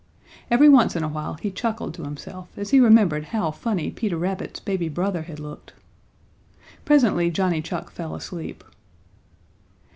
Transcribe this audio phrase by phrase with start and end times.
[0.49, 4.17] Every once in a while he chuckled to himself as he remembered how funny Peter
[4.17, 5.73] Rabbit's baby brother had looked.
[6.85, 8.63] Presently Johnny Chuck fell asleep.